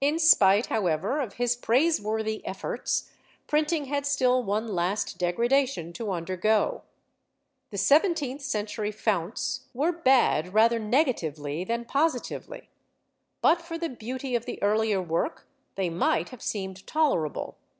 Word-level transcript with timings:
In 0.00 0.20
spite, 0.20 0.66
however, 0.66 1.18
of 1.20 1.32
his 1.32 1.56
praiseworthy 1.56 2.46
efforts, 2.46 3.10
printing 3.48 3.86
had 3.86 4.06
still 4.06 4.40
one 4.44 4.68
last 4.68 5.18
degradation 5.18 5.92
to 5.94 6.12
undergo. 6.12 6.82
The 7.70 7.78
seventeenth 7.78 8.40
century 8.40 8.92
founts 8.92 9.62
were 9.74 9.90
bad 9.90 10.54
rather 10.54 10.78
negatively 10.78 11.64
than 11.64 11.86
positively. 11.86 12.68
But 13.42 13.60
for 13.60 13.76
the 13.76 13.88
beauty 13.88 14.36
of 14.36 14.44
the 14.46 14.62
earlier 14.62 15.02
work 15.02 15.48
they 15.74 15.90
might 15.90 16.28
have 16.28 16.40
seemed 16.40 16.86
tolerable. 16.86 17.56